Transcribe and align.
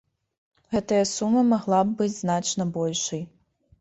Гэтая 0.75 1.01
сума 1.11 1.43
магла 1.51 1.81
б 1.91 1.95
быць 1.99 2.13
значна 2.23 2.63
большай. 2.79 3.21